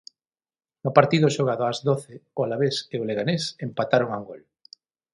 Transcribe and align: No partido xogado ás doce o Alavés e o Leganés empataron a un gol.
No 0.83 0.91
partido 0.97 1.33
xogado 1.35 1.63
ás 1.71 1.79
doce 1.89 2.13
o 2.37 2.39
Alavés 2.45 2.77
e 2.93 2.95
o 3.01 3.07
Leganés 3.09 3.43
empataron 3.67 4.09
a 4.11 4.17
un 4.21 4.25
gol. 4.29 4.41